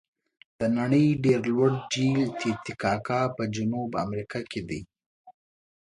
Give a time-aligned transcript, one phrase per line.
[0.59, 4.81] د نړۍ ډېر لوړ جهیل تي تي کاکا په جنوب امریکا کې دی.